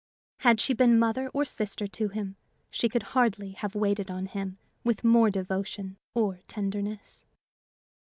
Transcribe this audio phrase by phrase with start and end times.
[0.39, 2.35] Had she been mother or sister to him,
[2.71, 7.23] she could hardly have waited on him with more devotion or tenderness.